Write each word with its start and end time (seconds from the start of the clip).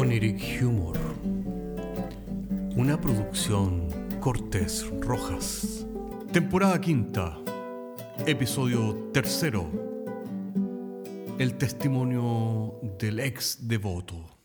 Oniric 0.00 0.62
Humor. 0.62 0.96
Una 2.76 3.00
producción 3.00 3.88
Cortés 4.20 4.86
Rojas. 5.00 5.88
Temporada 6.32 6.80
quinta. 6.80 7.36
Episodio 8.24 9.10
tercero. 9.12 9.68
El 11.36 11.58
testimonio 11.58 12.78
del 12.96 13.18
ex 13.18 13.66
devoto. 13.66 14.38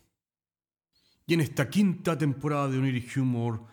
Y 1.24 1.34
en 1.34 1.42
esta 1.42 1.70
quinta 1.70 2.18
temporada 2.18 2.66
de 2.66 2.78
Oniric 2.78 3.16
Humor 3.16 3.64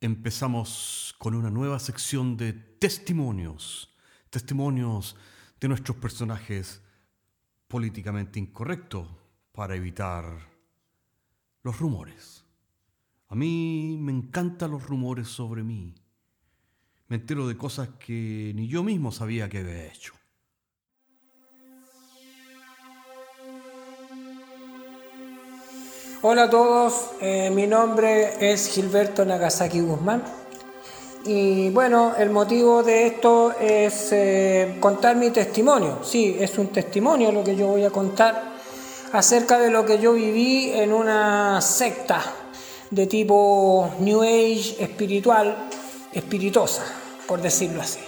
empezamos 0.00 1.14
con 1.18 1.36
una 1.36 1.50
nueva 1.50 1.78
sección 1.78 2.36
de 2.36 2.52
testimonios. 2.52 3.94
Testimonios 4.28 5.14
de 5.60 5.68
nuestros 5.68 5.98
personajes 5.98 6.82
políticamente 7.68 8.40
incorrectos 8.40 9.06
para 9.52 9.76
evitar 9.76 10.55
los 11.66 11.80
rumores. 11.80 12.44
A 13.28 13.34
mí 13.34 13.98
me 13.98 14.12
encantan 14.12 14.70
los 14.70 14.86
rumores 14.86 15.26
sobre 15.26 15.64
mí. 15.64 15.92
Me 17.08 17.16
entero 17.16 17.48
de 17.48 17.56
cosas 17.56 17.88
que 17.98 18.52
ni 18.54 18.68
yo 18.68 18.84
mismo 18.84 19.10
sabía 19.10 19.48
que 19.48 19.58
había 19.58 19.86
hecho. 19.86 20.12
Hola 26.22 26.44
a 26.44 26.50
todos, 26.50 27.10
eh, 27.20 27.50
mi 27.50 27.66
nombre 27.66 28.52
es 28.52 28.68
Gilberto 28.68 29.24
Nagasaki 29.24 29.80
Guzmán 29.80 30.22
y 31.24 31.70
bueno, 31.70 32.14
el 32.16 32.30
motivo 32.30 32.84
de 32.84 33.08
esto 33.08 33.54
es 33.58 34.12
eh, 34.12 34.76
contar 34.78 35.16
mi 35.16 35.30
testimonio. 35.30 35.98
Sí, 36.04 36.36
es 36.38 36.58
un 36.58 36.68
testimonio 36.68 37.32
lo 37.32 37.42
que 37.42 37.56
yo 37.56 37.66
voy 37.66 37.84
a 37.84 37.90
contar 37.90 38.55
acerca 39.12 39.58
de 39.58 39.70
lo 39.70 39.84
que 39.86 39.98
yo 39.98 40.12
viví 40.12 40.70
en 40.72 40.92
una 40.92 41.60
secta 41.60 42.22
de 42.90 43.06
tipo 43.06 43.90
New 44.00 44.22
Age 44.22 44.76
espiritual, 44.78 45.68
espirituosa, 46.12 46.82
por 47.26 47.40
decirlo 47.40 47.82
así. 47.82 48.00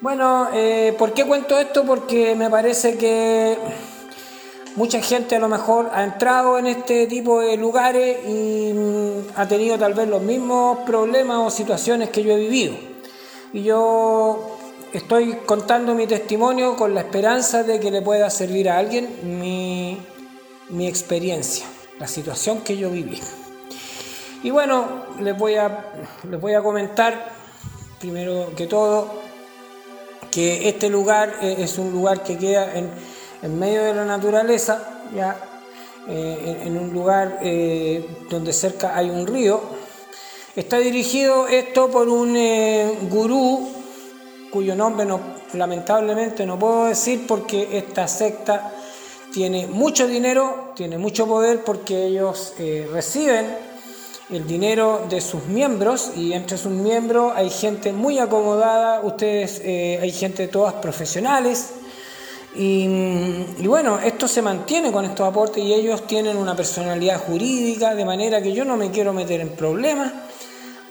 Bueno, 0.00 0.48
eh, 0.54 0.94
¿por 0.98 1.12
qué 1.12 1.26
cuento 1.26 1.58
esto? 1.58 1.84
Porque 1.84 2.34
me 2.34 2.48
parece 2.48 2.96
que 2.96 3.58
mucha 4.76 5.02
gente 5.02 5.36
a 5.36 5.38
lo 5.38 5.48
mejor 5.48 5.90
ha 5.92 6.04
entrado 6.04 6.58
en 6.58 6.68
este 6.68 7.06
tipo 7.06 7.40
de 7.40 7.56
lugares 7.56 8.18
y 8.26 8.72
mm, 8.72 9.32
ha 9.36 9.46
tenido 9.46 9.78
tal 9.78 9.92
vez 9.94 10.08
los 10.08 10.22
mismos 10.22 10.78
problemas 10.86 11.38
o 11.38 11.50
situaciones 11.50 12.08
que 12.08 12.22
yo 12.22 12.32
he 12.32 12.36
vivido. 12.36 12.74
Y 13.52 13.62
yo 13.62 14.59
estoy 14.92 15.34
contando 15.46 15.94
mi 15.94 16.06
testimonio 16.06 16.76
con 16.76 16.94
la 16.94 17.00
esperanza 17.00 17.62
de 17.62 17.80
que 17.80 17.90
le 17.90 18.02
pueda 18.02 18.30
servir 18.30 18.68
a 18.68 18.78
alguien 18.78 19.08
mi, 19.22 20.86
experiencia, 20.86 21.66
la 21.98 22.06
situación 22.06 22.60
que 22.60 22.76
yo 22.76 22.90
viví. 22.90 23.20
Y 24.42 24.50
bueno, 24.50 25.04
les 25.20 25.36
voy 25.36 25.56
a, 25.56 25.92
les 26.28 26.40
voy 26.40 26.54
a 26.54 26.62
comentar, 26.62 27.32
primero 27.98 28.52
que 28.56 28.66
todo, 28.66 29.20
que 30.30 30.68
este 30.68 30.88
lugar 30.88 31.36
eh, 31.42 31.56
es 31.58 31.76
un 31.78 31.92
lugar 31.92 32.22
que 32.22 32.38
queda 32.38 32.72
en, 32.74 32.90
medio 33.58 33.82
de 33.84 33.94
la 33.94 34.04
naturaleza, 34.04 35.02
ya 35.14 35.36
eh, 36.08 36.62
en, 36.64 36.78
un 36.78 36.92
lugar 36.92 37.38
eh, 37.42 38.06
donde 38.28 38.52
cerca 38.52 38.96
hay 38.96 39.10
un 39.10 39.26
río. 39.26 39.60
Está 40.56 40.78
dirigido 40.78 41.46
esto 41.48 41.90
por 41.90 42.08
un 42.08 42.36
gurú 43.08 43.79
cuyo 44.50 44.74
nombre 44.74 45.06
no, 45.06 45.20
lamentablemente 45.54 46.44
no 46.44 46.58
puedo 46.58 46.86
decir 46.86 47.26
porque 47.26 47.78
esta 47.78 48.06
secta 48.08 48.72
tiene 49.32 49.66
mucho 49.66 50.06
dinero, 50.06 50.72
tiene 50.74 50.98
mucho 50.98 51.26
poder 51.26 51.62
porque 51.64 52.06
ellos 52.06 52.54
eh, 52.58 52.88
reciben 52.90 53.46
el 54.30 54.46
dinero 54.46 55.06
de 55.08 55.20
sus 55.20 55.44
miembros 55.46 56.12
y 56.16 56.32
entre 56.32 56.56
sus 56.56 56.72
miembros 56.72 57.32
hay 57.34 57.50
gente 57.50 57.92
muy 57.92 58.18
acomodada, 58.18 59.00
ustedes 59.00 59.60
eh, 59.64 59.98
hay 60.00 60.12
gente 60.12 60.48
todas 60.48 60.74
profesionales 60.74 61.70
y, 62.54 62.84
y, 63.58 63.66
bueno, 63.68 64.00
esto 64.00 64.26
se 64.26 64.42
mantiene 64.42 64.90
con 64.90 65.04
estos 65.04 65.28
aportes 65.28 65.62
y 65.62 65.72
ellos 65.72 66.04
tienen 66.08 66.36
una 66.36 66.56
personalidad 66.56 67.20
jurídica 67.20 67.94
de 67.94 68.04
manera 68.04 68.42
que 68.42 68.52
yo 68.52 68.64
no 68.64 68.76
me 68.76 68.90
quiero 68.90 69.12
meter 69.12 69.40
en 69.40 69.50
problemas, 69.50 70.12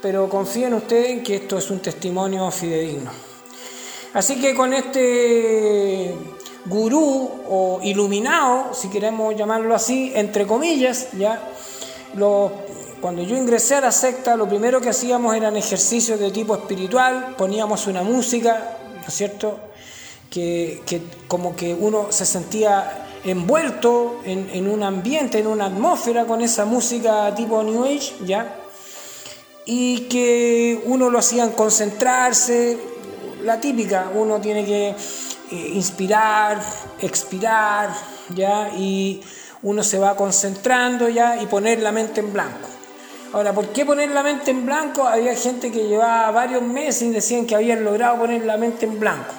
pero 0.01 0.29
confíen 0.29 0.73
ustedes 0.73 1.09
en 1.09 1.23
que 1.23 1.35
esto 1.35 1.57
es 1.57 1.69
un 1.69 1.79
testimonio 1.79 2.49
fidedigno. 2.49 3.11
Así 4.13 4.41
que 4.41 4.55
con 4.55 4.73
este 4.73 6.15
gurú 6.65 7.29
o 7.47 7.79
iluminado, 7.83 8.73
si 8.73 8.89
queremos 8.89 9.35
llamarlo 9.35 9.75
así, 9.75 10.11
entre 10.15 10.47
comillas, 10.47 11.09
ya 11.17 11.41
cuando 13.01 13.21
yo 13.23 13.37
ingresé 13.37 13.75
a 13.75 13.81
la 13.81 13.91
secta, 13.91 14.35
lo 14.35 14.47
primero 14.47 14.81
que 14.81 14.89
hacíamos 14.89 15.35
eran 15.35 15.55
ejercicios 15.55 16.19
de 16.19 16.31
tipo 16.31 16.55
espiritual, 16.55 17.35
poníamos 17.37 17.87
una 17.87 18.03
música, 18.03 18.77
¿no 18.95 19.07
es 19.07 19.13
cierto? 19.13 19.59
Que, 20.29 20.81
como 21.27 21.55
que 21.55 21.73
uno 21.73 22.07
se 22.09 22.25
sentía 22.25 23.07
envuelto 23.23 24.21
en, 24.25 24.49
en, 24.53 24.67
un 24.67 24.83
ambiente, 24.83 25.39
en 25.39 25.47
una 25.47 25.65
atmósfera 25.65 26.25
con 26.25 26.41
esa 26.41 26.65
música 26.65 27.33
tipo 27.35 27.61
New 27.63 27.83
Age, 27.83 28.13
¿ya? 28.25 28.55
Y 29.65 30.01
que 30.01 30.81
uno 30.85 31.09
lo 31.09 31.19
hacían 31.19 31.51
concentrarse, 31.51 32.77
la 33.43 33.59
típica, 33.59 34.09
uno 34.13 34.39
tiene 34.39 34.65
que 34.65 34.89
eh, 34.89 34.95
inspirar, 35.73 36.61
expirar, 36.99 37.89
¿ya? 38.29 38.69
Y 38.77 39.21
uno 39.63 39.83
se 39.83 39.99
va 39.99 40.15
concentrando, 40.15 41.09
¿ya? 41.09 41.41
Y 41.41 41.47
poner 41.47 41.81
la 41.81 41.91
mente 41.91 42.19
en 42.21 42.31
blanco. 42.31 42.69
Ahora, 43.31 43.53
¿por 43.53 43.67
qué 43.67 43.85
poner 43.85 44.09
la 44.09 44.23
mente 44.23 44.51
en 44.51 44.65
blanco? 44.65 45.03
Había 45.07 45.35
gente 45.35 45.71
que 45.71 45.87
llevaba 45.87 46.31
varios 46.31 46.63
meses 46.63 47.03
y 47.03 47.11
decían 47.11 47.45
que 47.45 47.55
habían 47.55 47.83
logrado 47.83 48.17
poner 48.17 48.43
la 48.45 48.57
mente 48.57 48.85
en 48.85 48.99
blanco. 48.99 49.33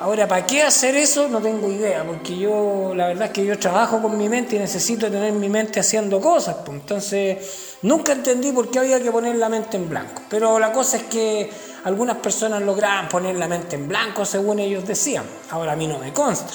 Ahora, 0.00 0.28
¿para 0.28 0.46
qué 0.46 0.62
hacer 0.62 0.94
eso? 0.96 1.28
No 1.28 1.40
tengo 1.40 1.68
idea, 1.68 2.04
porque 2.04 2.38
yo, 2.38 2.92
la 2.94 3.08
verdad 3.08 3.26
es 3.26 3.32
que 3.32 3.44
yo 3.44 3.58
trabajo 3.58 4.00
con 4.00 4.16
mi 4.16 4.28
mente 4.28 4.54
y 4.54 4.58
necesito 4.60 5.10
tener 5.10 5.32
mi 5.32 5.48
mente 5.48 5.80
haciendo 5.80 6.20
cosas. 6.20 6.56
Pues. 6.64 6.78
Entonces, 6.78 7.76
nunca 7.82 8.12
entendí 8.12 8.52
por 8.52 8.70
qué 8.70 8.78
había 8.78 9.02
que 9.02 9.10
poner 9.10 9.34
la 9.34 9.48
mente 9.48 9.76
en 9.76 9.88
blanco. 9.88 10.22
Pero 10.30 10.58
la 10.60 10.72
cosa 10.72 10.98
es 10.98 11.02
que 11.04 11.50
algunas 11.88 12.18
personas 12.18 12.62
lograban 12.62 13.08
poner 13.08 13.36
la 13.36 13.48
mente 13.48 13.76
en 13.76 13.88
blanco, 13.88 14.24
según 14.24 14.58
ellos 14.58 14.86
decían. 14.86 15.24
Ahora 15.50 15.72
a 15.72 15.76
mí 15.76 15.86
no 15.86 15.98
me 15.98 16.12
consta. 16.12 16.52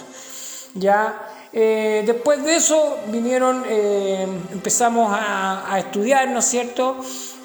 Ya, 0.75 1.47
eh, 1.51 2.03
después 2.05 2.43
de 2.43 2.55
eso 2.55 2.99
vinieron, 3.07 3.63
eh, 3.67 4.27
empezamos 4.51 5.11
a, 5.11 5.77
estudiar, 5.79 6.29
¿no 6.29 6.39
es 6.39 6.45
cierto?, 6.45 6.97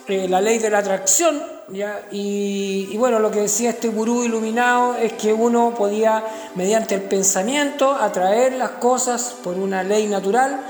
eh, 0.06 0.26
la 0.28 0.40
ley 0.40 0.58
de 0.58 0.70
la 0.70 0.78
atracción, 0.78 1.42
¿ya? 1.68 2.02
Y, 2.10 2.88
y, 2.90 2.96
bueno, 2.96 3.18
lo 3.18 3.30
que 3.30 3.40
decía 3.40 3.70
este 3.70 3.88
gurú 3.88 4.24
iluminado 4.24 4.94
es 4.94 5.14
que 5.14 5.32
uno 5.32 5.74
podía, 5.76 6.24
mediante 6.54 6.94
el 6.94 7.02
pensamiento, 7.02 7.92
atraer 7.92 8.54
las 8.54 8.70
cosas 8.72 9.34
por 9.42 9.56
una 9.56 9.82
ley 9.82 10.06
natural, 10.06 10.60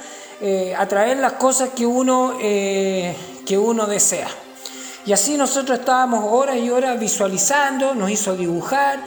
atraer 0.77 1.19
las 1.19 1.33
cosas 1.33 1.71
que 1.71 1.85
uno, 1.85 2.37
que 2.39 3.59
uno 3.59 3.87
desea. 3.87 4.29
Y 5.09 5.13
así 5.15 5.39
nosotros 5.39 5.79
estábamos 5.79 6.23
horas 6.31 6.59
y 6.59 6.69
horas 6.69 7.01
visualizando, 7.01 7.95
nos 7.95 8.11
hizo 8.11 8.37
dibujar 8.37 9.01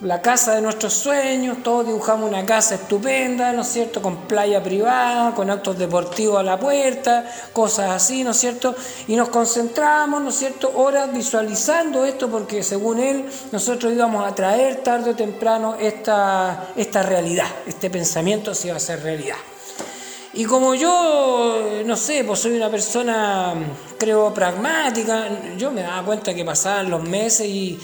la 0.00 0.22
casa 0.22 0.54
de 0.54 0.62
nuestros 0.62 0.94
sueños, 0.94 1.58
todos 1.62 1.84
dibujamos 1.84 2.30
una 2.30 2.46
casa 2.46 2.76
estupenda, 2.76 3.52
¿no 3.52 3.60
es 3.60 3.68
cierto?, 3.68 4.00
con 4.00 4.26
playa 4.26 4.62
privada, 4.62 5.34
con 5.34 5.50
actos 5.50 5.78
deportivos 5.78 6.40
a 6.40 6.42
la 6.42 6.58
puerta, 6.58 7.30
cosas 7.52 7.90
así, 7.90 8.24
¿no 8.24 8.30
es 8.30 8.38
cierto? 8.38 8.74
Y 9.06 9.16
nos 9.16 9.28
concentramos, 9.28 10.22
¿no 10.22 10.30
es 10.30 10.36
cierto?, 10.36 10.72
horas 10.76 11.12
visualizando 11.12 12.06
esto 12.06 12.30
porque 12.30 12.62
según 12.62 12.98
él 12.98 13.26
nosotros 13.52 13.92
íbamos 13.92 14.26
a 14.26 14.34
traer 14.34 14.76
tarde 14.76 15.10
o 15.10 15.14
temprano 15.14 15.76
esta, 15.78 16.68
esta 16.74 17.02
realidad, 17.02 17.48
este 17.66 17.90
pensamiento 17.90 18.54
se 18.54 18.68
iba 18.68 18.76
a 18.76 18.78
hacer 18.78 19.02
realidad. 19.02 19.36
Y 20.36 20.46
como 20.46 20.74
yo, 20.74 21.82
no 21.86 21.96
sé, 21.96 22.24
pues 22.24 22.40
soy 22.40 22.56
una 22.56 22.68
persona, 22.68 23.54
creo, 23.96 24.34
pragmática, 24.34 25.28
yo 25.56 25.70
me 25.70 25.82
daba 25.82 26.04
cuenta 26.04 26.34
que 26.34 26.44
pasaban 26.44 26.90
los 26.90 27.04
meses 27.04 27.46
y, 27.46 27.78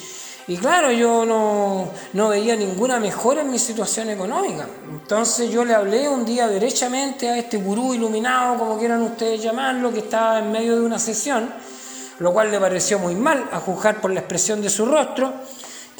claro, 0.60 0.90
yo 0.90 1.24
no, 1.24 1.90
no, 2.12 2.28
veía 2.28 2.56
ninguna 2.56 2.98
mejora 2.98 3.42
en 3.42 3.52
mi 3.52 3.58
situación 3.60 4.10
económica. 4.10 4.66
Entonces 4.90 5.48
yo 5.48 5.64
le 5.64 5.74
hablé 5.74 6.08
un 6.08 6.24
día 6.24 6.48
derechamente 6.48 7.28
a 7.28 7.38
este 7.38 7.56
gurú 7.56 7.94
iluminado, 7.94 8.58
como 8.58 8.76
quieran 8.76 9.02
ustedes 9.02 9.40
llamarlo, 9.40 9.92
que 9.92 10.00
estaba 10.00 10.40
en 10.40 10.50
medio 10.50 10.74
de 10.74 10.80
una 10.80 10.98
sesión, 10.98 11.54
lo 12.18 12.32
cual 12.32 12.50
le 12.50 12.58
pareció 12.58 12.98
muy 12.98 13.14
mal, 13.14 13.48
a 13.52 13.60
juzgar 13.60 14.00
por 14.00 14.10
la 14.10 14.20
expresión 14.20 14.60
de 14.60 14.70
su 14.70 14.86
rostro 14.86 15.32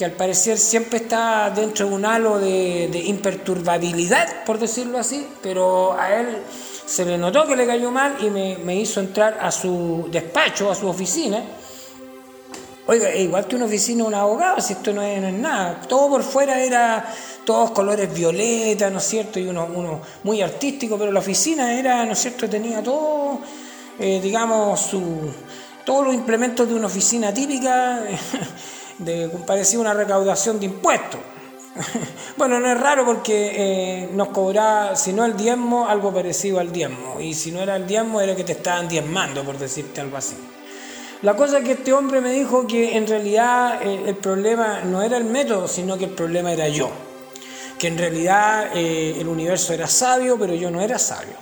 que 0.00 0.06
al 0.06 0.12
parecer 0.12 0.56
siempre 0.56 1.00
está 1.00 1.50
dentro 1.50 1.87
de 1.87 1.94
un 1.94 2.06
halo 2.06 2.38
de, 2.38 3.02
imperturbabilidad, 3.05 4.44
por 4.47 4.58
decirlo 4.58 4.97
así, 4.97 5.26
pero 5.43 5.93
a 5.93 6.19
él 6.19 6.38
se 6.87 7.05
le 7.05 7.19
notó 7.19 7.47
que 7.47 7.55
le 7.55 7.67
cayó 7.67 7.91
mal 7.91 8.17
y 8.19 8.31
me, 8.31 8.76
hizo 8.76 9.00
entrar 9.00 9.37
a 9.43 9.50
su 9.50 10.08
despacho, 10.11 10.70
a 10.70 10.75
su 10.75 10.88
oficina, 10.88 11.44
Oiga, 12.87 13.14
igual 13.14 13.47
que 13.47 13.56
una 13.56 13.67
oficina 13.67 14.05
de 14.05 14.08
un 14.08 14.14
abogado, 14.14 14.58
si 14.62 14.73
esto 14.73 14.91
no 14.94 15.02
es, 15.02 15.20
nada. 15.35 15.82
Todo 15.82 16.08
por 16.08 16.23
fuera 16.23 16.58
era 16.61 17.06
todos 17.44 17.70
colores 17.73 18.12
violeta, 18.12 18.88
¿no 18.88 18.99
es 18.99 19.05
cierto? 19.05 19.38
Y 19.38 19.46
uno, 19.46 20.00
muy 20.25 20.41
artístico, 20.41 20.99
pero 20.99 21.12
la 21.12 21.20
oficina 21.20 21.79
era, 21.79 22.06
¿no 22.06 22.14
es 22.14 22.19
cierto? 22.19 22.49
Tenía 22.49 22.82
todo, 22.82 23.38
eh, 23.99 24.19
digamos, 24.20 24.91
todos 25.85 26.06
los 26.06 26.14
implementos 26.14 26.67
de 26.67 26.75
una 26.75 26.87
oficina 26.87 27.35
típica, 27.35 28.03
de, 29.00 29.29
parecía 29.47 29.79
una 29.79 29.94
recaudación 29.94 30.58
de 30.58 30.67
impuestos. 30.67 31.20
Bueno, 32.37 32.58
no 32.58 32.73
es 32.73 32.81
raro 32.81 33.05
porque 33.05 33.52
eh, 33.55 34.08
nos 34.14 34.29
cobraba, 34.29 34.97
si 34.97 35.12
no 35.12 35.26
el 35.26 35.37
diezmo, 35.37 35.87
algo 35.87 36.14
parecido 36.14 36.58
al 36.58 36.73
diezmo. 36.73 37.20
Y 37.20 37.35
si 37.35 37.52
no 37.52 37.61
era 37.61 37.76
el 37.76 37.87
diezmo, 37.87 38.23
era 38.23 38.35
que 38.35 38.44
te 38.44 38.52
estaban 38.52 38.88
diezmando, 38.88 39.44
por 39.44 39.58
decirte 39.58 40.00
algo 40.00 40.17
así. 40.17 40.37
La 41.20 41.37
cosa 41.37 41.58
es 41.58 41.64
que 41.64 41.73
este 41.73 41.93
hombre 41.93 42.23
me 42.23 42.32
dijo 42.32 42.67
que 42.67 42.97
en 42.97 43.06
realidad 43.06 43.82
el 43.82 44.17
problema 44.17 44.81
no 44.85 45.03
era 45.03 45.19
el 45.19 45.25
método, 45.25 45.69
sino 45.69 45.99
que 45.99 46.06
el 46.06 46.12
problema 46.12 46.50
era 46.50 46.67
yo. 46.69 46.91
Que 47.79 47.88
en 47.88 47.99
realidad 47.99 48.70
eh, 48.75 49.17
el 49.19 49.29
universo 49.29 49.75
era 49.75 49.87
sabio, 49.87 50.38
pero 50.38 50.55
yo 50.55 50.70
no 50.70 50.81
era 50.81 50.99
sabio. 50.99 51.35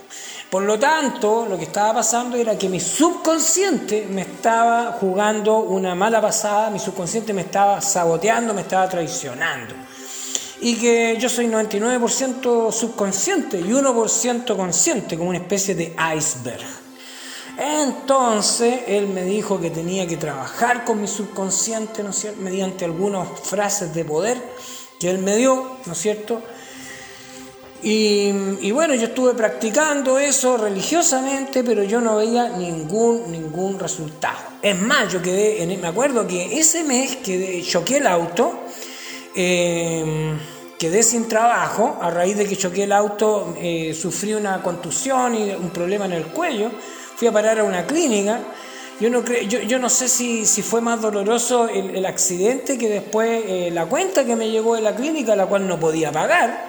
Por 0.50 0.62
lo 0.62 0.78
tanto, 0.78 1.46
lo 1.46 1.58
que 1.58 1.64
estaba 1.64 1.94
pasando 1.94 2.36
era 2.36 2.56
que 2.56 2.70
mi 2.70 2.80
subconsciente 2.80 4.06
me 4.10 4.22
estaba 4.22 4.92
jugando 4.92 5.58
una 5.58 5.94
mala 5.94 6.22
pasada, 6.22 6.70
mi 6.70 6.78
subconsciente 6.78 7.34
me 7.34 7.42
estaba 7.42 7.82
saboteando, 7.82 8.54
me 8.54 8.62
estaba 8.62 8.88
traicionando. 8.88 9.74
Y 10.62 10.76
que 10.76 11.18
yo 11.20 11.28
soy 11.28 11.48
99% 11.48 12.72
subconsciente 12.72 13.60
y 13.60 13.64
1% 13.64 14.56
consciente, 14.56 15.18
como 15.18 15.28
una 15.28 15.38
especie 15.38 15.74
de 15.74 15.94
iceberg. 16.16 16.66
Entonces 17.58 18.84
él 18.86 19.08
me 19.08 19.24
dijo 19.24 19.60
que 19.60 19.68
tenía 19.68 20.06
que 20.06 20.16
trabajar 20.16 20.84
con 20.86 21.00
mi 21.00 21.08
subconsciente, 21.08 22.02
¿no 22.02 22.10
es 22.10 22.16
cierto?, 22.20 22.40
mediante 22.40 22.86
algunas 22.86 23.28
frases 23.42 23.92
de 23.92 24.04
poder 24.04 24.40
que 24.98 25.10
él 25.10 25.18
me 25.18 25.36
dio, 25.36 25.76
¿no 25.84 25.92
es 25.92 25.98
cierto? 25.98 26.40
Y, 27.82 28.70
bueno, 28.72 28.94
yo 28.94 29.06
estuve 29.06 29.34
practicando 29.34 30.18
eso 30.18 30.56
religiosamente, 30.56 31.62
pero 31.62 31.84
yo 31.84 32.00
no 32.00 32.16
veía 32.16 32.48
ningún, 32.48 33.30
ningún 33.30 33.78
resultado. 33.78 34.36
Es 34.60 34.80
más, 34.80 35.12
yo 35.12 35.22
quedé, 35.22 35.62
en, 35.62 35.80
me 35.80 35.88
acuerdo 35.88 36.26
que 36.26 36.58
ese 36.58 36.82
mes 36.82 37.16
que 37.16 37.62
choqué 37.62 37.98
el 37.98 38.06
auto, 38.08 38.64
eh, 39.34 40.36
quedé 40.78 41.02
sin 41.02 41.28
trabajo, 41.28 41.98
a 42.00 42.10
raíz 42.10 42.36
de 42.36 42.46
que 42.46 42.56
choqué 42.56 42.84
el 42.84 42.92
auto 42.92 43.56
eh, 43.60 43.94
sufrí 43.94 44.34
una 44.34 44.60
contusión 44.62 45.36
y 45.36 45.50
un 45.50 45.70
problema 45.70 46.06
en 46.06 46.12
el 46.12 46.24
cuello 46.26 46.70
fui 47.18 47.26
a 47.26 47.32
parar 47.32 47.58
a 47.58 47.64
una 47.64 47.84
clínica. 47.84 48.38
Yo 49.00 49.10
no, 49.10 49.24
creo, 49.24 49.42
yo, 49.42 49.58
yo 49.62 49.80
no 49.80 49.88
sé 49.88 50.08
si, 50.08 50.46
si, 50.46 50.62
fue 50.62 50.80
más 50.80 51.00
doloroso 51.00 51.68
el, 51.68 51.96
el 51.96 52.06
accidente 52.06 52.78
que 52.78 52.88
después 52.88 53.42
eh, 53.44 53.70
la 53.72 53.86
cuenta 53.86 54.24
que 54.24 54.36
me 54.36 54.50
llegó 54.50 54.76
de 54.76 54.82
la 54.82 54.94
clínica, 54.94 55.34
la 55.34 55.46
cual 55.46 55.66
no 55.66 55.80
podía 55.80 56.12
pagar. 56.12 56.68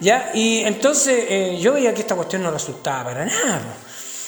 ¿Ya? 0.00 0.30
Y 0.34 0.60
entonces 0.60 1.26
eh, 1.28 1.58
yo 1.60 1.74
veía 1.74 1.94
que 1.94 2.00
esta 2.00 2.14
cuestión 2.14 2.42
no 2.42 2.50
resultaba 2.50 3.04
para 3.04 3.24
nada. 3.24 3.76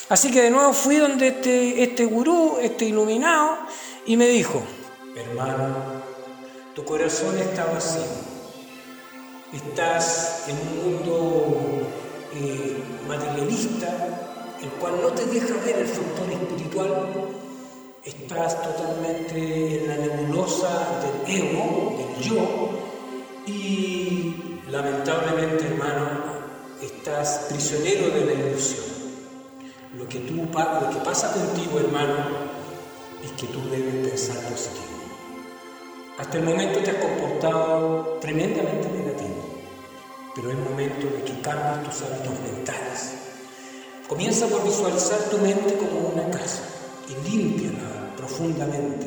Así 0.08 0.31
que 0.31 0.43
de 0.43 0.50
nuevo 0.50 0.72
fui 0.72 0.96
donde 0.96 1.28
este, 1.28 1.82
este 1.82 2.05
gurú, 2.05 2.58
este 2.61 2.84
iluminado, 2.87 3.58
y 4.06 4.17
me 4.17 4.26
dijo, 4.28 4.62
hermano, 5.17 5.75
tu 6.75 6.84
corazón 6.84 7.38
está 7.38 7.64
vacío. 7.67 8.02
Estás 9.52 10.44
en 10.49 10.56
un 10.56 10.93
mundo 10.93 11.56
eh, 12.34 12.82
materialista 13.08 14.20
el 14.62 14.69
cual 14.72 15.00
no 15.00 15.08
te 15.08 15.25
deja 15.26 15.55
ver 15.64 15.78
el 15.78 15.87
factor 15.87 16.31
espiritual, 16.31 17.08
estás 18.05 18.62
totalmente 18.62 19.82
en 19.82 19.88
la 19.88 19.96
nebulosa 19.96 21.00
del 21.00 21.37
ego, 21.37 21.96
del 21.96 22.22
yo, 22.22 22.70
y 23.46 24.34
lamentablemente, 24.70 25.67
hermano, 25.67 26.08
estás 26.82 27.46
prisionero 27.49 28.11
de 28.11 28.25
la 28.25 28.32
ilusión. 28.32 28.84
Lo 29.99 30.08
que, 30.08 30.20
tú, 30.20 30.37
lo 30.37 30.90
que 30.90 31.05
pasa 31.05 31.32
contigo, 31.32 31.81
hermano, 31.81 32.26
es 33.25 33.32
que 33.32 33.46
tú 33.49 33.61
debes 33.70 34.08
pensar 34.08 34.37
positivo. 34.49 34.87
Hasta 36.19 36.38
el 36.38 36.44
momento 36.44 36.81
te 36.81 36.90
has 36.90 36.96
comportado 36.96 38.19
tremendamente 38.20 38.88
negativo, 38.88 39.61
pero 40.34 40.50
es 40.50 40.58
momento 40.58 41.06
de 41.06 41.22
que 41.25 41.40
cambies 41.40 41.90
tus 41.90 42.02
hábitos 42.02 42.38
mentales 42.40 43.20
Comienza 44.11 44.49
por 44.49 44.64
visualizar 44.64 45.20
tu 45.31 45.38
mente 45.38 45.76
como 45.76 46.08
una 46.08 46.28
casa 46.37 46.64
y 47.08 47.31
límpiala 47.31 48.12
profundamente 48.17 49.06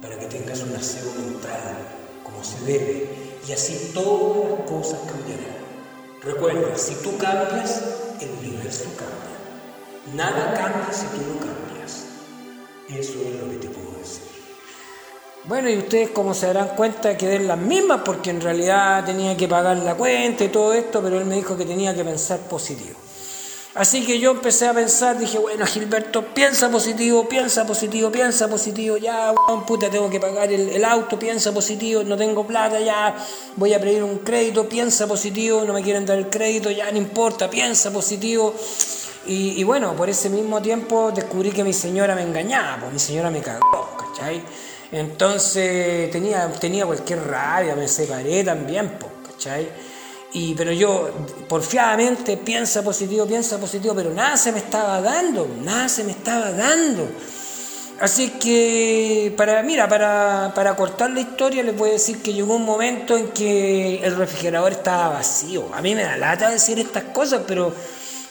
para 0.00 0.18
que 0.18 0.24
tengas 0.24 0.62
un 0.62 0.74
aseo 0.74 1.12
mental 1.12 1.76
como 2.24 2.42
se 2.42 2.58
debe 2.64 3.29
y 3.48 3.52
así 3.52 3.92
todas 3.94 4.50
las 4.50 4.70
cosas 4.70 4.98
cambiarán. 5.06 5.60
Recuerda, 6.22 6.76
si 6.76 6.94
tú 6.96 7.16
cambias, 7.16 7.82
el 8.20 8.30
universo 8.38 8.84
cambia. 8.96 10.14
Nada 10.14 10.54
cambia 10.54 10.92
si 10.92 11.06
tú 11.06 11.22
no 11.26 11.38
cambias. 11.38 12.04
Eso 12.88 13.18
es 13.22 13.40
lo 13.40 13.50
que 13.50 13.56
te 13.56 13.68
puedo 13.68 13.98
decir. 13.98 14.22
Bueno, 15.44 15.70
y 15.70 15.78
ustedes 15.78 16.10
como 16.10 16.34
se 16.34 16.46
darán 16.46 16.76
cuenta 16.76 17.16
que 17.16 17.26
den 17.26 17.48
las 17.48 17.58
mismas 17.58 18.02
porque 18.04 18.30
en 18.30 18.40
realidad 18.40 19.04
tenía 19.04 19.36
que 19.36 19.48
pagar 19.48 19.78
la 19.78 19.94
cuenta 19.94 20.44
y 20.44 20.48
todo 20.48 20.74
esto, 20.74 21.00
pero 21.02 21.18
él 21.18 21.24
me 21.24 21.36
dijo 21.36 21.56
que 21.56 21.64
tenía 21.64 21.94
que 21.94 22.04
pensar 22.04 22.40
positivo. 22.40 22.98
Así 23.74 24.04
que 24.04 24.18
yo 24.18 24.32
empecé 24.32 24.66
a 24.66 24.74
pensar, 24.74 25.16
dije, 25.16 25.38
bueno, 25.38 25.64
Gilberto, 25.64 26.24
piensa 26.34 26.68
positivo, 26.70 27.28
piensa 27.28 27.64
positivo, 27.64 28.10
piensa 28.10 28.48
positivo, 28.48 28.96
ya, 28.96 29.32
puta, 29.64 29.88
tengo 29.88 30.10
que 30.10 30.18
pagar 30.18 30.52
el, 30.52 30.84
auto, 30.84 31.16
piensa 31.16 31.52
positivo, 31.52 32.02
no 32.02 32.16
tengo 32.16 32.44
plata, 32.44 32.80
ya, 32.80 33.14
voy 33.54 33.72
a 33.72 33.80
pedir 33.80 34.02
un 34.02 34.18
crédito, 34.18 34.68
piensa 34.68 35.06
positivo, 35.06 35.64
no 35.64 35.72
me 35.72 35.82
quieren 35.82 36.04
dar 36.04 36.18
el 36.18 36.28
crédito, 36.28 36.72
ya, 36.72 36.90
no 36.90 36.98
importa, 36.98 37.48
piensa 37.48 37.92
positivo. 37.92 38.54
Y, 39.26 39.62
bueno, 39.62 39.94
por 39.94 40.10
ese 40.10 40.28
mismo 40.28 40.60
tiempo 40.60 41.12
descubrí 41.12 41.50
que 41.50 41.62
mi 41.62 41.72
señora 41.72 42.16
me 42.16 42.22
engañaba, 42.22 42.78
pues 42.80 42.92
mi 42.92 42.98
señora 42.98 43.30
me 43.30 43.40
cagó, 43.40 43.96
¿cachai? 43.96 44.42
Entonces 44.90 46.10
tenía, 46.10 46.50
tenía 46.54 46.86
cualquier 46.86 47.24
rabia, 47.28 47.76
me 47.76 47.86
separé 47.86 48.42
también, 48.42 48.96
pues, 48.98 49.12
¿cachai? 49.30 49.68
Y, 50.32 50.54
pero 50.54 50.72
yo 50.72 51.10
porfiadamente 51.48 52.36
piensa 52.36 52.82
positivo, 52.82 53.26
piensa 53.26 53.58
positivo, 53.58 53.94
pero 53.94 54.10
nada 54.10 54.36
se 54.36 54.52
me 54.52 54.58
estaba 54.58 55.00
dando, 55.00 55.48
nada 55.62 55.88
se 55.88 56.04
me 56.04 56.12
estaba 56.12 56.52
dando. 56.52 57.08
Así 58.00 58.30
que, 58.30 59.34
para, 59.36 59.62
mira, 59.62 59.86
para, 59.86 60.52
para 60.54 60.74
cortar 60.74 61.10
la 61.10 61.20
historia, 61.20 61.62
les 61.62 61.76
voy 61.76 61.90
a 61.90 61.92
decir 61.92 62.22
que 62.22 62.32
llegó 62.32 62.54
un 62.54 62.64
momento 62.64 63.14
en 63.14 63.28
que 63.28 64.02
el 64.02 64.16
refrigerador 64.16 64.72
estaba 64.72 65.10
vacío. 65.10 65.66
A 65.74 65.82
mí 65.82 65.94
me 65.94 66.04
da 66.04 66.16
lata 66.16 66.48
decir 66.48 66.78
estas 66.78 67.04
cosas, 67.04 67.42
pero, 67.46 67.74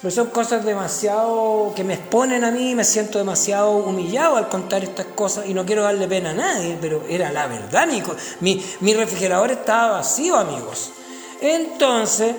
son 0.09 0.27
cosas 0.27 0.65
demasiado 0.65 1.71
que 1.75 1.83
me 1.83 1.93
exponen 1.93 2.43
a 2.45 2.49
mí, 2.49 2.73
me 2.73 2.83
siento 2.83 3.19
demasiado 3.19 3.73
humillado 3.73 4.37
al 4.37 4.47
contar 4.49 4.83
estas 4.83 5.05
cosas 5.07 5.45
y 5.45 5.53
no 5.53 5.65
quiero 5.65 5.83
darle 5.83 6.07
pena 6.07 6.31
a 6.31 6.33
nadie, 6.33 6.77
pero 6.81 7.03
era 7.07 7.31
la 7.31 7.45
verdad, 7.45 7.85
mi, 7.85 8.01
mi, 8.39 8.65
mi 8.79 8.93
refrigerador 8.95 9.51
estaba 9.51 9.97
vacío, 9.97 10.35
amigos. 10.37 10.93
Entonces, 11.41 12.35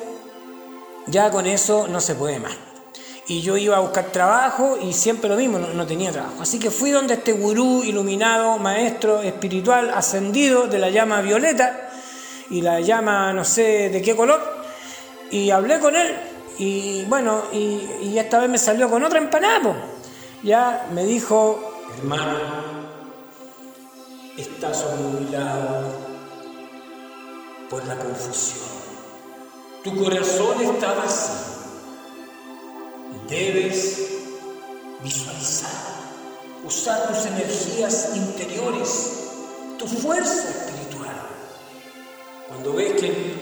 ya 1.07 1.31
con 1.31 1.47
eso 1.47 1.89
no 1.89 2.01
se 2.01 2.15
puede 2.15 2.39
más. 2.39 2.57
Y 3.27 3.43
yo 3.43 3.57
iba 3.57 3.77
a 3.77 3.81
buscar 3.81 4.07
trabajo 4.07 4.77
y 4.83 4.93
siempre 4.93 5.31
lo 5.31 5.37
mismo, 5.37 5.59
no, 5.59 5.87
tenía 5.87 6.11
trabajo. 6.11 6.43
Así 6.43 6.59
que 6.59 6.71
fui 6.71 6.91
donde 6.91 7.15
este 7.15 7.33
gurú 7.33 7.85
iluminado, 7.85 8.59
maestro 8.59 9.23
espiritual, 9.23 9.91
ascendido 9.95 10.67
de 10.67 10.79
la 10.79 10.91
llama 10.91 11.21
violeta 11.21 11.91
y 12.51 12.61
la 12.61 12.81
llama 12.81 13.33
no 13.33 13.45
sé 13.45 13.89
de 13.91 14.03
qué 14.03 14.17
color, 14.17 14.41
y 15.31 15.51
hablé 15.51 15.79
con 15.79 15.95
él. 15.95 16.17
Y 16.59 17.05
bueno, 17.05 17.45
y, 17.53 18.19
esta 18.19 18.41
vez 18.41 18.51
me 18.51 18.59
salió 18.59 18.91
con 18.91 19.05
otra 19.05 19.19
empanada. 19.19 19.77
Ya 20.43 20.89
me 20.93 21.05
dijo, 21.05 21.73
hermano, 21.99 22.37
estás 24.37 24.85
obnubilado 24.85 25.85
por 27.71 27.87
la 27.87 27.95
confusión. 27.95 28.80
Tu 29.83 29.97
corazón 29.97 30.61
está 30.61 30.93
vacío. 30.93 31.37
Debes 33.27 33.99
visualizar, 35.03 35.71
usar 36.67 37.09
tus 37.09 37.25
energías 37.25 38.11
interiores, 38.15 39.13
tu 39.79 39.87
fuerza 39.87 40.51
espiritual. 40.51 41.17
Cuando 42.49 42.75
ves 42.75 42.93
que 43.01 43.07
el 43.07 43.41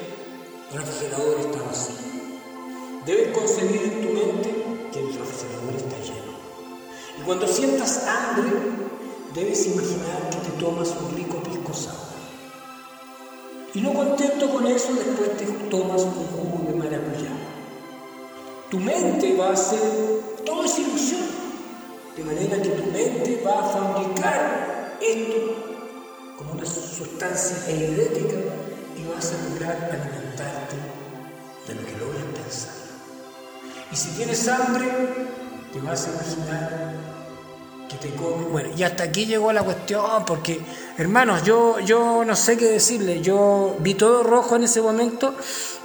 refrigerador 0.73 1.41
está 1.41 1.63
vacío, 1.63 1.97
debes 3.05 3.37
concebir 3.37 3.83
en 3.83 4.07
tu 4.07 4.13
mente 4.13 4.91
que 4.93 5.01
el 5.01 5.19
refrigerador 5.19 5.75
está 5.75 5.99
lleno. 5.99 6.39
Y 7.19 7.23
cuando 7.23 7.49
sientas 7.49 8.07
hambre, 8.07 8.53
debes 9.35 9.67
imaginar 9.67 10.31
que 10.31 10.37
te 10.37 10.51
tomas 10.61 10.91
un 10.91 11.17
rico 11.17 11.43
pisco 11.43 11.75
sour 11.75 12.08
y 13.79 13.81
no 13.81 13.95
contento 13.95 14.51
con 14.51 14.67
eso, 14.67 14.93
después 14.93 15.37
te 15.37 15.45
tomas 15.71 16.03
un 16.03 16.13
jugo 16.13 16.65
de 16.67 16.75
maracuyá. 16.75 17.31
Tu 18.73 18.81
mente 18.81 19.37
va 19.37 19.53
a 19.53 19.57
ser 19.57 19.79
toda 20.45 20.67
esa 20.67 20.81
ilusión. 20.81 21.21
De 22.17 22.25
manera 22.25 22.61
que 22.61 22.71
tu 22.71 22.91
mente 22.91 23.41
va 23.47 23.61
a 23.61 23.69
fabricar 23.69 24.99
esto 25.01 25.55
como 26.37 26.55
una 26.55 26.67
sustancia 26.67 27.57
energética 27.69 28.39
y 28.97 29.15
vas 29.15 29.33
a 29.33 29.49
lograr 29.49 29.77
alimentarte 29.93 30.77
de 31.69 31.75
lo 31.77 31.87
que 31.87 31.93
logras 31.99 32.25
pensar. 32.35 32.75
Y 33.93 33.97
si 33.97 34.09
tienes 34.17 34.49
hambre, 34.49 34.87
te 35.73 35.81
vas 35.83 36.05
a 36.05 36.11
imaginar 36.11 36.95
Bueno, 38.51 38.71
y 38.77 38.83
hasta 38.83 39.05
aquí 39.05 39.27
llegó 39.27 39.53
la 39.53 39.63
cuestión, 39.63 40.25
porque, 40.27 40.61
hermanos, 40.99 41.43
yo, 41.43 41.81
yo 41.81 42.25
no 42.25 42.37
sé 42.37 42.57
qué 42.57 42.67
decirle. 42.67 43.23
Yo 43.23 43.77
vi 43.81 43.95
todo 43.95 44.23
rojo 44.23 44.57
en 44.57 44.65
ese 44.65 44.83
momento 44.83 45.35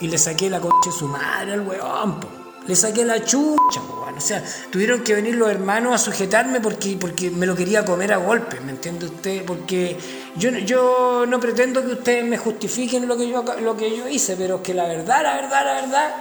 y 0.02 0.08
le 0.08 0.18
saqué 0.18 0.50
la 0.50 0.60
coche 0.60 0.92
su 0.92 1.08
madre 1.08 1.54
al 1.54 1.62
weón, 1.62 2.20
le 2.68 2.76
saqué 2.76 3.06
la 3.06 3.24
chucha, 3.24 3.82
o 3.82 4.22
sea, 4.22 4.44
tuvieron 4.70 5.04
que 5.04 5.14
venir 5.16 5.36
los 5.36 5.50
hermanos 5.50 5.94
a 5.94 5.98
sujetarme 5.98 6.62
porque, 6.62 6.98
porque 7.00 7.30
me 7.30 7.46
lo 7.46 7.56
quería 7.56 7.84
comer 7.84 8.14
a 8.14 8.18
golpe, 8.18 8.60
¿me 8.60 8.72
entiende 8.72 9.06
usted? 9.06 9.44
Porque 9.46 9.98
yo, 10.36 10.50
yo 10.50 11.26
no 11.28 11.40
pretendo 11.40 11.82
que 11.86 11.94
ustedes 11.94 12.26
me 12.26 12.38
justifiquen 12.38 13.08
lo 13.08 13.18
que 13.18 13.30
yo, 13.30 13.44
lo 13.62 13.76
que 13.76 13.96
yo 13.96 14.08
hice, 14.08 14.36
pero 14.38 14.58
es 14.58 14.62
que 14.62 14.74
la 14.74 14.86
verdad, 14.88 15.24
la 15.24 15.36
verdad, 15.36 15.66
la 15.66 15.74
verdad, 15.82 16.16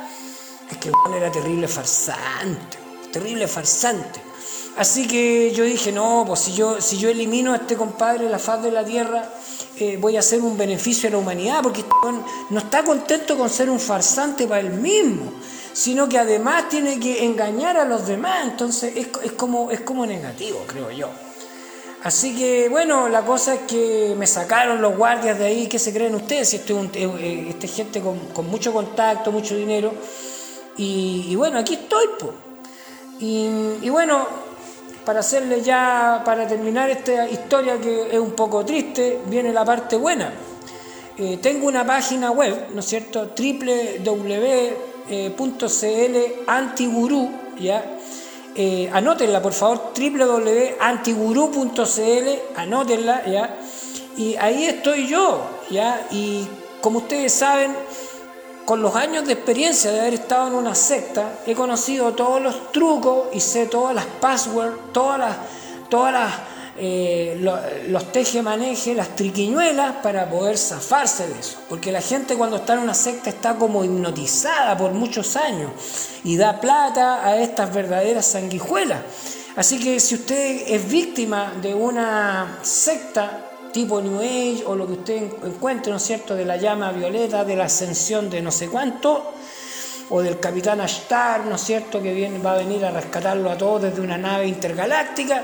es 0.71 0.77
que 0.79 0.91
bueno, 0.91 1.17
era 1.17 1.31
terrible 1.31 1.69
farsante, 1.69 2.79
terrible 3.13 3.47
farsante. 3.47 4.32
Así 4.77 5.07
que 5.07 5.53
yo 5.53 5.65
dije, 5.65 5.93
no, 5.93 6.25
pues 6.27 6.41
si 6.41 6.55
yo, 6.55 6.81
si 6.81 6.97
yo 6.97 7.11
elimino 7.11 7.53
a 7.53 7.57
este 7.57 7.77
compadre 7.77 8.25
de 8.25 8.31
la 8.31 8.39
faz 8.39 8.63
de 8.63 8.71
la 8.71 8.85
tierra, 8.85 9.29
eh, 9.79 9.99
voy 10.01 10.17
a 10.17 10.21
hacer 10.21 10.41
un 10.41 10.57
beneficio 10.57 11.09
a 11.09 11.13
la 11.13 11.19
humanidad, 11.19 11.63
porque 11.63 11.81
este 11.81 11.95
no 12.51 12.59
está 12.59 12.83
contento 12.83 13.37
con 13.37 13.51
ser 13.51 13.69
un 13.69 13.81
farsante 13.81 14.47
para 14.47 14.61
él 14.61 14.71
mismo 14.71 15.33
sino 15.73 16.09
que 16.09 16.19
además 16.19 16.69
tiene 16.69 17.01
que 17.01 17.25
engañar 17.25 17.77
a 17.77 17.85
los 17.85 18.07
demás, 18.07 18.45
entonces 18.45 18.95
es, 18.97 19.33
como, 19.33 19.71
es 19.71 19.81
como 19.81 20.07
negativo, 20.07 20.65
creo 20.67 20.91
yo. 20.91 21.09
Así 22.03 22.37
que 22.37 22.69
bueno, 22.69 23.09
la 23.09 23.25
cosa 23.25 23.55
es 23.55 23.61
que 23.63 24.15
me 24.19 24.27
sacaron 24.27 24.83
los 24.83 24.97
guardias 24.97 25.39
de 25.39 25.47
ahí, 25.47 25.69
¿qué 25.69 25.79
se 25.79 25.93
creen 25.93 26.15
ustedes? 26.15 26.49
Si 26.51 26.57
estoy, 26.57 26.91
eh, 26.95 27.47
este 27.51 27.69
gente 27.69 28.03
con, 28.03 28.47
mucho 28.47 28.73
contacto, 28.73 29.33
mucho 29.33 29.55
dinero, 29.55 29.93
y, 30.77 31.35
bueno, 31.37 31.59
aquí 31.59 31.75
estoy, 31.75 32.07
pues. 32.19 32.33
Y, 33.21 33.89
bueno, 33.91 34.27
para 35.05 35.21
hacerle 35.21 35.63
ya, 35.63 36.23
para 36.25 36.47
terminar 36.47 36.91
esta 36.91 37.29
historia 37.29 37.81
que 37.81 38.09
es 38.11 38.19
un 38.19 38.33
poco 38.33 38.65
triste, 38.65 39.21
viene 39.27 39.53
la 39.53 39.65
parte 39.65 39.97
buena. 39.97 40.33
Eh, 41.19 41.39
tengo 41.43 41.67
una 41.67 41.85
página 41.85 42.31
web, 42.31 42.69
¿no 42.73 42.81
es 42.81 42.87
cierto? 42.87 43.31
www 43.37 44.93
eh, 45.09 45.35
.cl 45.37 46.45
antigurú, 46.47 47.29
¿ya? 47.59 47.85
Eh, 48.55 48.89
anótenla 48.93 49.43
por 49.43 49.53
favor, 49.53 49.93
www.antigurú.cl, 49.97 52.57
anótenla, 52.57 53.27
¿ya? 53.27 53.57
Y 54.17 54.37
ahí 54.37 54.65
estoy 54.65 55.09
yo, 55.09 55.45
¿ya? 55.71 56.07
Y 56.11 56.47
como 56.81 56.99
ustedes 56.99 57.33
saben, 57.33 57.75
con 58.65 58.83
los 58.83 58.95
años 58.95 59.27
de 59.27 59.35
experiencia 59.35 59.91
de 59.91 60.01
haber 60.01 60.15
estado 60.15 60.49
en 60.49 60.55
una 60.55 60.75
secta, 60.75 61.41
he 61.47 61.55
conocido 61.55 62.13
todos 62.13 62.41
los 62.41 62.73
trucos 62.73 63.29
y 63.33 63.41
sé 63.41 63.67
todas 63.67 63.95
las 63.95 64.07
passwords, 64.07 64.93
todas 64.93 65.19
las, 65.19 65.37
todas 65.89 66.13
las 66.13 66.33
eh, 66.79 67.37
los 67.89 68.13
teje-maneje, 68.13 68.95
las 68.95 69.15
triquiñuelas 69.15 69.97
para 69.97 70.31
poder 70.31 70.57
zafarse 70.57 71.29
de 71.29 71.39
eso. 71.39 71.59
Porque 71.69 71.93
la 71.93 72.01
gente 72.01 72.35
cuando 72.35 72.57
está 72.57 72.73
en 72.73 72.81
una 72.81 72.95
secta 72.95 73.29
está 73.29 73.57
como 73.57 73.85
hipnotizada 73.85 74.77
por 74.77 74.93
muchos 74.93 75.37
años 75.37 75.71
y 76.25 76.37
da 76.37 76.61
plata 76.61 77.27
a 77.27 77.37
estas 77.37 77.75
verdaderas 77.75 78.27
sanguijuelas. 78.27 79.01
Así 79.55 79.79
que 79.79 80.01
si 80.01 80.15
usted 80.15 80.63
es 80.67 80.89
víctima 80.89 81.53
de 81.61 81.75
una 81.75 82.59
secta 82.63 83.52
tipo 83.73 84.01
New 84.01 84.21
Age 84.21 84.65
o 84.67 84.77
lo 84.77 84.87
que 84.87 84.93
usted 84.93 85.17
encuentre, 85.45 85.91
¿no 85.91 85.97
es 85.97 86.03
cierto?, 86.03 86.35
de 86.35 86.45
la 86.45 86.57
llama 86.57 86.93
violeta, 86.93 87.45
de 87.45 87.57
la 87.57 87.65
ascensión 87.65 88.31
de 88.31 88.43
no 88.43 88.51
sé 88.51 88.69
cuánto, 88.69 89.33
o 90.11 90.21
del 90.21 90.39
capitán 90.39 90.81
Ashtar, 90.81 91.47
¿no 91.47 91.57
es 91.57 91.63
cierto?, 91.63 92.03
que 92.03 92.13
viene, 92.13 92.39
va 92.39 92.53
a 92.53 92.59
venir 92.59 92.85
a 92.85 92.91
rescatarlo 92.91 93.51
a 93.51 93.57
todos 93.57 93.83
desde 93.83 94.01
una 94.01 94.19
nave 94.19 94.47
intergaláctica, 94.47 95.43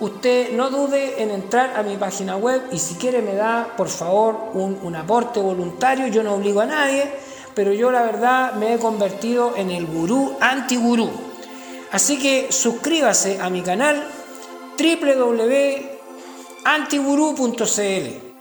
usted 0.00 0.52
no 0.52 0.70
dude 0.70 1.22
en 1.22 1.30
entrar 1.30 1.74
a 1.76 1.82
mi 1.82 1.96
página 1.96 2.36
web 2.36 2.62
y 2.72 2.78
si 2.78 2.94
quiere 2.94 3.22
me 3.22 3.34
da, 3.34 3.74
por 3.76 3.88
favor, 3.88 4.50
un, 4.54 4.96
aporte 4.96 5.40
voluntario. 5.40 6.06
Yo 6.08 6.22
no 6.22 6.34
obligo 6.34 6.60
a 6.60 6.66
nadie, 6.66 7.10
pero 7.54 7.72
yo 7.72 7.90
la 7.90 8.02
verdad 8.02 8.54
me 8.54 8.74
he 8.74 8.78
convertido 8.78 9.54
en 9.56 9.70
el 9.70 9.86
gurú 9.86 10.36
anti-gurú. 10.40 11.10
Así 11.92 12.18
que 12.18 12.48
suscríbase 12.50 13.40
a 13.40 13.50
mi 13.50 13.62
canal 13.62 14.04
www.antigurú.cl. 16.64 18.34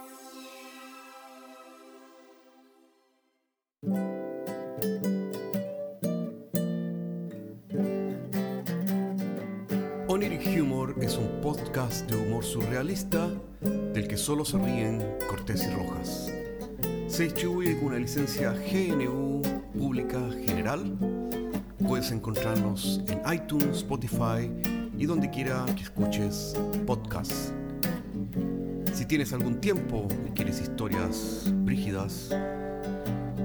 es 11.01 11.17
un 11.17 11.41
podcast 11.41 12.09
de 12.09 12.15
humor 12.15 12.45
surrealista 12.45 13.29
del 13.61 14.07
que 14.07 14.15
solo 14.15 14.45
se 14.45 14.57
ríen 14.57 15.03
Cortés 15.27 15.67
y 15.67 15.69
Rojas. 15.71 16.31
Se 17.07 17.23
distribuye 17.23 17.75
con 17.77 17.87
una 17.87 17.99
licencia 17.99 18.53
GNU 18.53 19.41
Pública 19.77 20.19
General. 20.45 20.97
Puedes 21.85 22.11
encontrarnos 22.11 23.01
en 23.07 23.21
iTunes, 23.33 23.79
Spotify 23.79 24.49
y 24.97 25.05
donde 25.05 25.29
quiera 25.29 25.65
que 25.75 25.83
escuches 25.83 26.55
podcasts. 26.85 27.51
Si 28.93 29.05
tienes 29.05 29.33
algún 29.33 29.59
tiempo 29.59 30.07
y 30.27 30.31
quieres 30.31 30.61
historias 30.61 31.45
brígidas, 31.65 32.29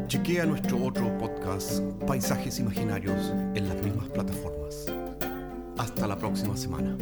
chequea 0.07 0.45
nuestro 0.45 0.85
otro 0.85 1.17
podcast, 1.17 1.81
Paisajes 2.07 2.59
Imaginarios, 2.59 3.33
en 3.55 3.67
las 3.67 3.83
mismas 3.83 4.11
plataformas. 4.11 4.93
Hasta 5.79 6.07
la 6.07 6.19
próxima 6.19 6.55
semana. 6.55 6.97